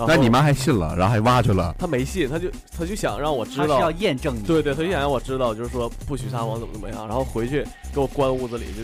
[0.08, 1.76] 那你妈还信了，然后还挖去了？
[1.78, 4.42] 他没信，他就他就想让我知道，他是要验证你。
[4.44, 8.84] 对对，他就想让我知道，就是说不许撒谎，怎么怎么样，然后回去给我关屋子里就。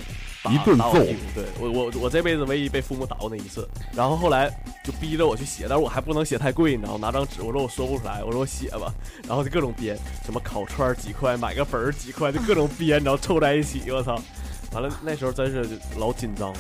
[0.52, 4.50] 一顿揍，对我我我这辈子唯一被父母打过那一次，然后后来
[4.84, 7.08] 就逼着我去写，但是我还不能写太贵，你知道吗？
[7.08, 8.94] 拿张纸，我说我说不出来，我说我写吧，
[9.28, 14.20] 然后就各种编，什么烤串几块，买个粉儿几块，就各种编，然后凑在一起，我操！
[14.74, 16.60] 完了那时候真是老紧张了，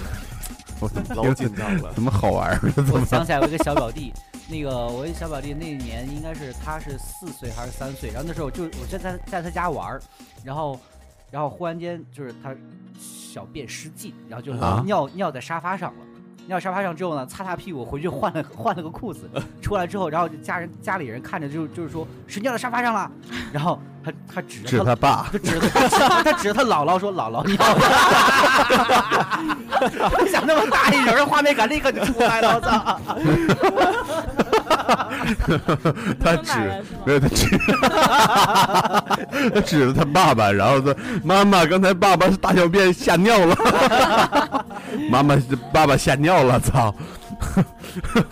[1.16, 2.58] 老紧张了，怎么好玩？
[2.94, 4.14] 我想起来我一个小表弟，
[4.48, 10.00] 那个我一小表弟那一年应该是他是四岁还是三岁，然后那时候就我在在在他家玩，
[10.46, 10.80] 然后
[11.32, 12.56] 然后忽然间就是他。
[12.98, 14.54] 小便失禁，然后就
[14.86, 16.00] 尿尿在沙发上了。
[16.48, 19.30] 尿沙发上之后呢，擦擦屁股，回去换了 换了个裤子。
[19.62, 23.12] 出来之后，然后家人家里人看着就就是说，谁尿在沙发上了？
[23.52, 25.90] 然后他他指着他爸，他指着他
[26.24, 27.82] 他指着他姥姥说姥姥尿了。
[30.32, 32.98] 想那么大一人，画面感立刻就出来了，我操！
[36.20, 36.52] 他指
[37.06, 37.58] 没有他指，
[39.54, 43.56] 他指着他爸爸，然后说：“妈妈，刚才爸爸是大小便吓尿了。
[45.10, 45.38] ”妈妈，
[45.74, 46.94] 爸爸吓尿了，操！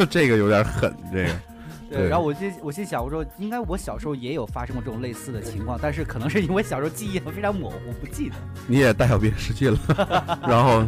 [0.09, 1.29] 这个有点狠，这个。
[1.89, 8.35] 对然后我就我心想，我说应该我小时候也有发生过这种类似的情况，但是可能是因为小时候记忆非常模糊，不记得。
[8.65, 10.83] 你也大小便失禁了，然后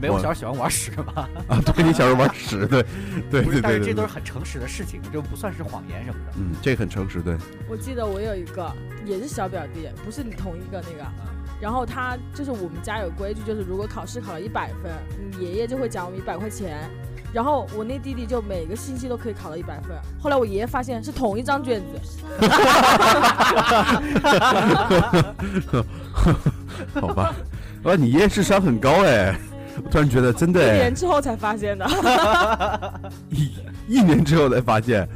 [0.00, 1.28] 没有，小时候喜欢玩屎嘛。
[1.48, 2.84] 啊，对你小时候玩屎，对
[3.30, 6.32] 对，对对对但是这都是，很诚实的事情，这不算是谎言什么的。
[6.36, 7.36] 嗯，这很诚实，对，
[7.68, 8.72] 我记得我有一个
[9.04, 11.04] 也是小表弟，不是你同一个那个。
[11.60, 14.92] 然后他就是我们家有规矩，就是如果考试考了一百分，
[15.32, 16.88] 你爷爷就会奖我们一百块钱。
[17.30, 19.90] 然后我那弟弟就每个星期都可以考到一百分。
[20.18, 22.00] 后来我爷爷发现是同一张卷子，
[26.94, 27.34] 好吧，
[27.82, 29.57] 哇，你爷爷智商很高哎，我
[29.90, 31.86] 突然觉得真的一哎年，之后才发现的。
[33.30, 33.50] 一
[33.88, 35.08] 一年之后才发现，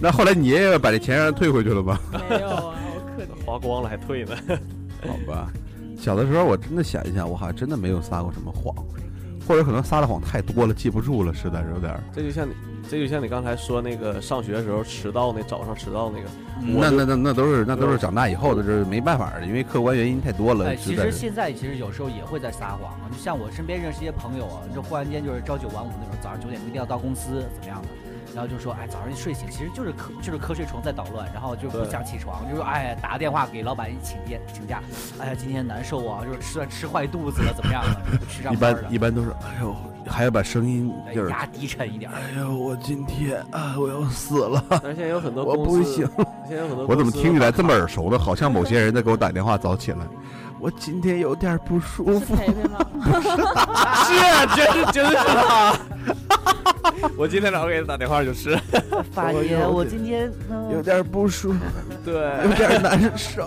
[0.00, 1.98] 那后来你爷爷把这钱让他退回去了吗？
[2.28, 2.72] 没有啊，好
[3.16, 3.44] 可怜。
[3.46, 4.36] 花光了还退呢。
[5.06, 5.50] 好吧，
[5.98, 8.74] 小的时候我真的想一想，我好像真的没有撒过什么谎，
[9.46, 11.94] 或者可能撒的谎太多了，记不住了，实在是有点。
[12.14, 12.52] 这就像你，
[12.88, 16.28] 这就像你刚才说那个上学的时候迟到那早上迟到那个，
[16.80, 20.70] 那那那那都是那都是长大以后的，这是没办法的，因为客观原因太多了。
[20.70, 27.88] 哎，其实现在其实有时候也会在撒谎啊，就像我身边认识一些朋友啊，就忽然间就是朝九晚五那种，早上九点一定要到公司怎么样的，
[28.34, 34.82] 然后就说哎早上一睡醒其实就是瞌就是瞌睡虫在捣乱，然后就不对想起床，就说哎打个电话给老板请假请假，
[35.18, 39.76] 哎呀今天难受啊，就是吃吃坏肚子了怎么样了，不去上一班了，般一般都是，哎呦，
[40.08, 42.10] 还要把声音就是，压低沉一点。
[42.10, 46.08] 哎呦，我今天啊，我要死了， 但是现在有很多我公司，不行，
[46.48, 48.18] 现在有很多我怎么听起来这么耳熟呢？
[48.18, 49.98] 好像某些人在给我打电话早起来，
[50.60, 52.34] 我今天有点不舒是服。
[52.36, 52.78] 培培吗？
[54.04, 55.78] 是啊，真是真是他。
[57.16, 58.58] 我今天早上给他打电话就是，
[59.12, 61.58] 发我有点爷我今天嗯有点不舒服，
[62.04, 63.46] 对有，点难呃受。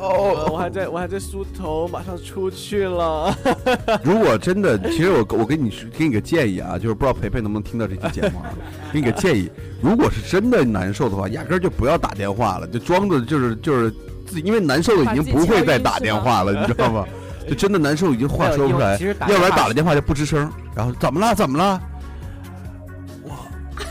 [0.52, 3.36] 我还在我还在梳头，马上出去了。
[4.04, 8.52] 如果真的，其实我我给你给你个建议啊，就是不知道培培能不能听到这期节目啊？
[8.92, 9.50] 给你个建议，
[9.82, 13.92] 如果是真的难受的话，压根儿就不要打电话了，就装着就是就是
[14.26, 17.06] 自己，因为难受的已经不会再打电话了，你知道吗？
[17.48, 21.34] 就真的难受，已经话说不出来，要不然打了电话就不吱声，然后怎么了？
[21.36, 21.82] 怎么了？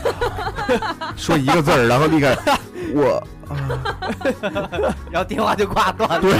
[0.03, 2.35] 我 说一个字儿，然后立刻
[2.95, 3.23] 我
[5.11, 6.19] 然后电话就挂断了。
[6.21, 6.33] 对，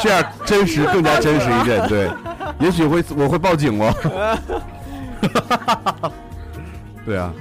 [0.00, 1.88] 这样真实更加真实一点。
[1.88, 2.10] 对，
[2.60, 3.92] 也许会我会报警哦。
[7.04, 7.32] 对啊，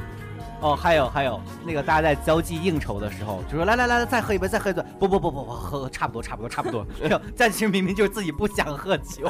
[0.66, 4.82] 哦，还有还有，那个大家在交际应酬的时候，就说来来来来，再喝一杯，再喝一杯。
[4.98, 6.84] 不不不不不，喝喝差不多差不多差不多。
[7.00, 9.28] 没有，但其实明明就是自己不想喝酒。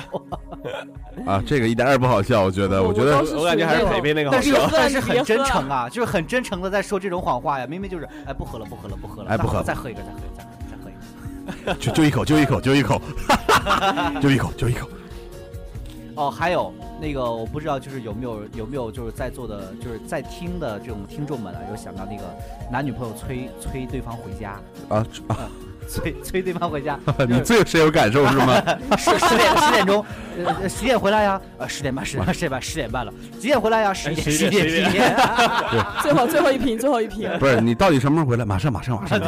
[1.26, 4.70] 啊，这个一点也不好笑，我觉得，我觉得我感觉还是陪陪那种培培那个好但是笑。
[4.72, 7.68] 但是很真诚啊， 就是很真诚的在说这种谎话呀。
[7.68, 11.00] 明明就是哎不喝了不喝了不喝了，哎不喝了再喝一个再喝一个再喝一个
[11.66, 11.76] 再喝一个。
[11.82, 13.02] 就就一口，就一口，就一口，
[14.22, 14.88] 就一口， 就一口。
[16.16, 22.24] 哦，还有那个我不知道，就是有没有有没有就是在座的，就是在听的这种听众们啊，有想到那个
[22.72, 25.50] 男女朋友催催对方回家，啊啊！
[25.90, 28.62] 催催对方回家， 你最深有感受是吗？
[28.98, 30.04] 十十点十点钟，
[30.44, 31.40] 呃呃几点回来呀？
[31.58, 33.94] 呃十点半十点半十点半十点半了，几点回来呀？
[33.94, 35.16] 十一点十一点点十一点。
[36.02, 37.30] 最后最后一瓶，最后一瓶。
[37.40, 38.44] 不是，你到底什么时候回来？
[38.46, 39.20] 马上，马上，马上，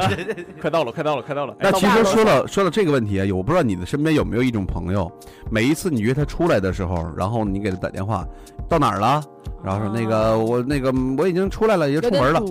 [0.62, 1.56] 快到了，快到了，快到了。
[1.60, 5.12] 那其实到不了说到说到这个问题啊，我不知道你的身边有没有一种朋友，
[5.52, 8.26] 每一次你约他出来的时候，然后你给他打电话，
[8.67, 9.22] 到哪儿了？
[9.63, 12.41] 然后说那个我那个我已经出来了，已经出门了，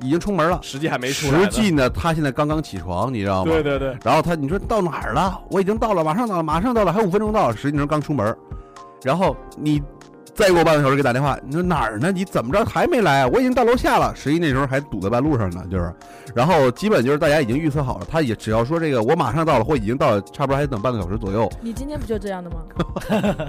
[0.00, 0.58] 已经出门了。
[0.62, 3.50] 实际还没出来实际呢，他现在刚刚起床，你知道吗？
[3.50, 5.40] 对对对，然后他你说到哪儿了？
[5.50, 7.56] 我已经到了，马上到了，马上到了，还有五分钟到了。
[7.56, 8.36] 实际上刚出门，
[9.02, 9.82] 然后你
[10.34, 12.10] 再过半个小时给打电话，你说哪儿呢？
[12.10, 13.26] 你怎么着还没来？
[13.26, 14.14] 我已经到楼下了。
[14.16, 15.92] 十一那时候还堵在半路上呢，就是，
[16.34, 21.50] 然后基本就是大家已经预测好了，他也只要说这个我马上到了或已经到了，差不多还等半个小时左右。
[21.60, 22.56] 你今天不就这样的吗？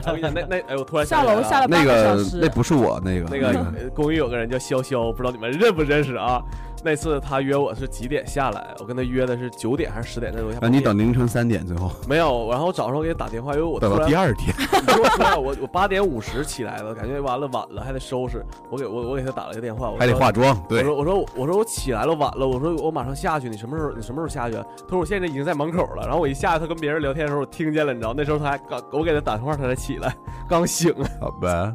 [0.05, 2.39] 我跟你讲，那那哎，我突然下楼下了那半个小时。
[2.41, 6.41] 那不是我那个那个呃公寓有个人叫潇潇，不知道你们认不认识啊？
[6.83, 8.75] 那次他约我是几点下来？
[8.79, 10.31] 我跟他约的是九点还是十点？
[10.35, 12.49] 那楼下啊，你等凌晨三点最后没有？
[12.51, 18.43] 然后早上我给他打电话，因为我等到第二天， 你听我说，我我八点五十起来了，感觉完了晚了，还得收拾。
[18.69, 24.65] 我给我我给他打了个电话，我还得化妆，对我，说我说我说我起来了晚了，我说我马上下去，你什么时候你什么时候下去啊？
[24.81, 26.03] 他说我现在已经在门口了。
[26.03, 30.13] 然后我一下去，他跟别人聊天的时候，我听见了，你知道那时候他还刚我给他打电话，他才起来，
[30.49, 30.93] 刚醒。
[31.19, 31.73] 好吧，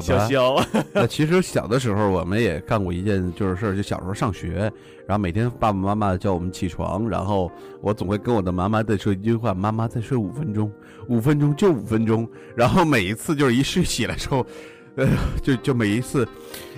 [0.00, 0.66] 好小吧。
[1.08, 4.70] 其实小的时候我们也干过一件就是事儿，就小时候上学，
[5.06, 10.70] 然后每天爸爸妈妈叫我们起床，然后我总会跟我的妈妈再说一句话：“妈妈再睡五分钟，
[11.08, 12.28] 五分钟就五分钟。
[12.56, 14.44] ”然后每一次就是一睡起来之后，
[14.96, 15.06] 呃，
[15.42, 16.26] 就就每一次，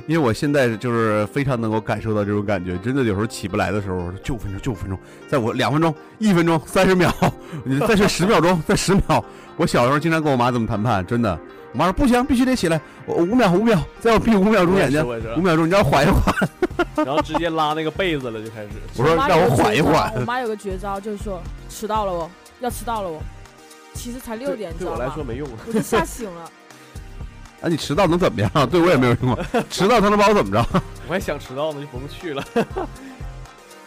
[0.07, 4.99] 因为我现在就是非常能够感受到这种感觉，真的有时候起不来的时候，就五分钟，就五分钟，
[5.29, 7.11] 在我两分钟、一分钟、三十秒，
[7.65, 9.25] 你再睡十秒钟，再十秒。
[9.57, 11.39] 我小时候经常跟我妈这么谈判，真的。
[11.77, 15.07] 我妈说不行，必须得起来，我五秒五秒，再我闭五秒钟眼睛，
[15.37, 16.35] 五秒钟，你让我缓一缓。
[17.05, 18.69] 然后直接拉那个被子了，就开始。
[18.97, 23.21] 我说让我缓一缓我妈有个绝招，就是说迟到了哦，要迟到了哦。
[23.93, 25.07] 其实才六点，你知对我来？
[25.11, 25.47] 说没用。
[25.67, 26.51] 我就吓醒了。
[27.61, 28.51] 啊， 你迟到能怎么样？
[28.71, 30.67] 对我也没有用过， 迟到他能把我怎么着？
[31.07, 32.43] 我还想迟到呢，就不用去了。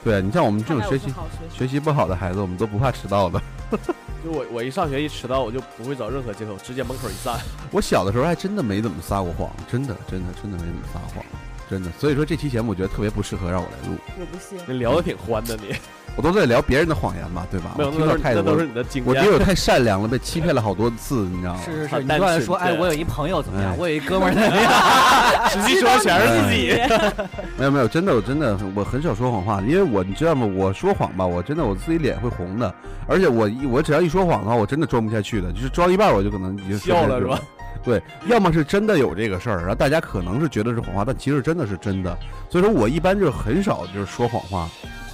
[0.04, 1.12] 对啊，你像我们这种学习
[1.52, 3.42] 学习不好的孩子，我们都不怕迟到的。
[4.24, 7.40] 就我我一上学一迟到，我就不会找任何借口，直接门口一站。
[7.72, 11.24] 我小的时候还真的没怎么撒过谎，真的真的真的没怎么撒谎，
[11.70, 11.90] 真的。
[12.00, 14.58] 所以说这期节目我觉得特别不适合让我来录，我不信。
[14.68, 15.76] 你聊的挺欢的，你
[16.16, 17.76] 我都在聊别人的谎言嘛，对吧？
[17.78, 19.10] 没有，太多那都是，你的经验。
[19.10, 21.62] 我觉得我太善良了，被欺骗了好多次，你知道吗？
[21.64, 23.76] 是是是，你很单突然说，哎，我有一朋友怎么样哎？
[23.80, 25.50] 我有一哥们儿怎么样？
[25.50, 26.74] 实际说全是自己。
[27.58, 30.46] 没有没有，真的我真的我很少说谎话，因为我你知道吗？
[30.46, 32.74] 我说谎吧，我真的我自己脸会红的，
[33.08, 37.40] 而且我一我只要一说谎的话，我真的装不下去的，就是装一半我就可能已经笑了是吧？
[37.84, 42.18] 对，要么是真的有这个事儿，然后大家可能是觉得是谎话，但其实真的是真的。
[42.50, 44.70] 所以说我一般就是很少就是说谎话。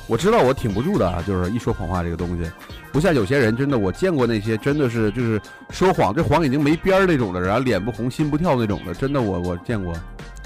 [0.07, 2.47] 我知道我挺不住的啊，就是一说谎话这个东西，
[2.91, 5.41] 不像有些人真的，我见过那些真的是就是
[5.71, 9.95] 说谎，这谎已经没边儿那种的，然后脸不红心不跳那种的，真的我我见过。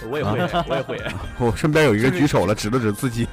[0.09, 0.39] 我也会，
[0.69, 1.01] 我也会。
[1.39, 3.27] 我身边有一个举手了，指了指自己，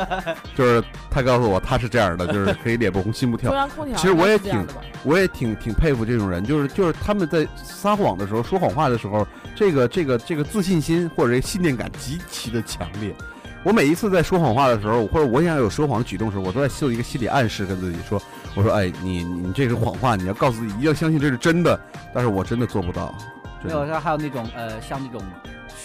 [0.56, 3.58] 就是他告诉我他是这样的，就是可以脸不红心不跳中。
[3.58, 4.66] 央空调其实我也挺
[5.04, 13.14] 我也挺挺佩服这种人，就是就是他们在撒谎的时候、说谎话的时候，这个这个这个自信心或者这个信念感极其的强烈。
[13.62, 18.20] 我每一次在说谎话的时候，或者我想有说谎的举动的时候，我都在做一个心理暗示，跟自己说
[18.56, 21.78] ：“我说，哎，你你这是谎话，你要告诉自己，一定要相信这是真的。”
[22.14, 23.14] 但是我真的做不到。
[23.62, 25.22] 真没有，的像还有那种呃，像那种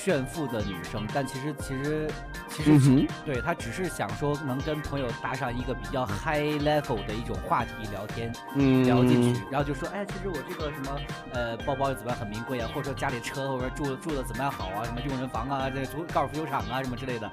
[0.06, 2.08] 炫富的女生，但其实其实
[2.48, 11.00] 其实、嗯，对她只是想说能跟朋友搭上一个比较 high level 的一种话题聊天，嗯，聊进去，然后就说，哎，其实我这个什么
[11.34, 17.32] 呃包包又怎么样很名贵啊，或者说家里车或者住住的怎么样好啊，什么佣人房啊，这个足高尔夫球场啊什么之类的。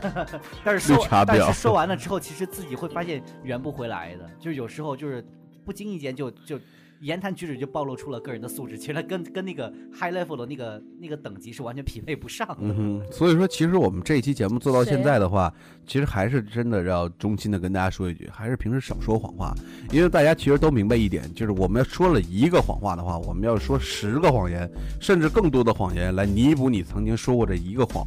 [0.62, 5.26] 但是说但是说完了之后，其实自己会发现圆不回来的，就是有时候就是
[5.64, 6.60] 不经意间就就。
[7.00, 13.12] 言谈举止就暴露出了个人的素质，其实跟跟那个 high level 的那个那个等级是完全匹配不上的。
[13.12, 15.52] 所以说，其实我们这一期节目做到现在的话，
[15.86, 19.54] 其实还是真的要衷心的跟大家说一句，还是平时少说谎话，
[19.92, 24.68] 因为大家其实都明白一点，就是我们要说了一个谎话的话，我们要说十个谎言，
[25.00, 28.06] 甚至更多的谎言来弥补你曾经说过这一个谎。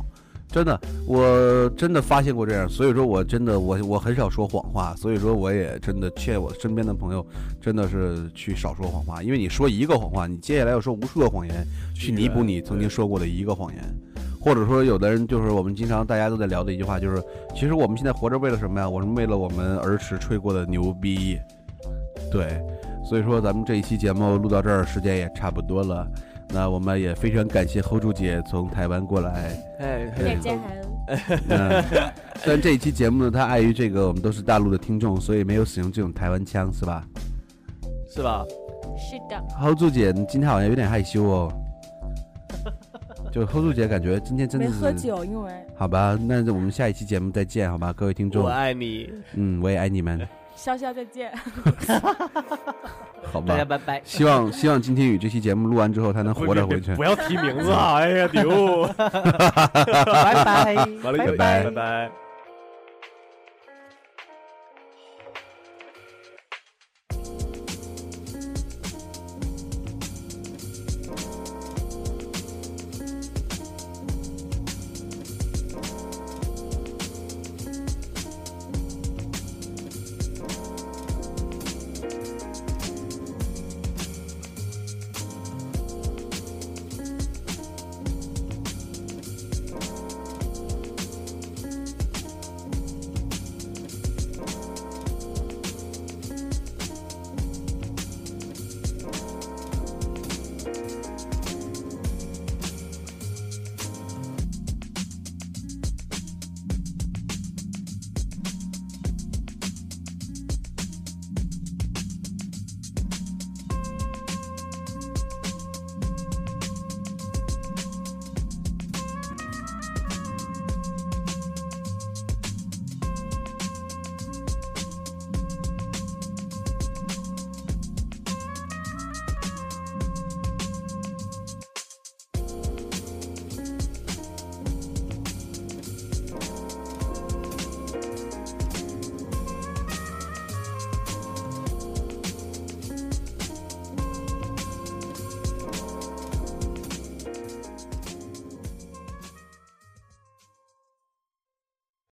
[0.52, 7.26] 真的，我真的发现过这样，所以说我真的我我很少说谎话，所以说我也真的劝我身边的朋友，
[7.62, 13.82] 真的是去少说谎话，因为你说一个谎话，你接下来要说无数个谎言去弥补你曾经说过的一个谎言。
[14.44, 17.22] 或者说，有的人就是我们经常大家都在聊的一句话，就是
[17.54, 18.90] 其实我们现在活着为了什么呀？
[18.90, 21.38] 我是为了我们儿时吹过的牛逼。
[22.32, 22.60] 对，
[23.08, 26.08] 所以说咱们这一期节目录到这儿，时间也差不多了。
[26.54, 29.58] 那我们也非常感谢 hold 住姐从台湾过来。
[29.80, 30.68] 哎，对大家好，
[31.50, 31.84] 嗯，
[32.44, 37.04] 虽然这一期节目呢，它碍于这个我们都是大陆的听众，所以没有使用这种台湾腔，是吧
[38.14, 38.46] 是吧？
[38.98, 41.54] 是的，？hold 住姐，你今天好像有点害羞哦。
[43.32, 49.10] 就 hold 住姐，感觉今天真的没喝酒，因为好吧，那我们下一期节目再见，好吧，各位听众我，爱你。
[49.36, 50.20] 嗯，我也爱你们，
[50.64, 51.32] 潇潇再见。
[53.32, 53.66] 好吧大家。
[53.66, 54.02] 拜拜。
[54.04, 57.04] 希望希望金天宇这期节目录完之后，他能活着回去不。
[57.04, 57.96] 要提名字啊！
[57.96, 58.86] 哎呀，丢！
[58.98, 62.12] 拜拜，完了，拜拜拜拜。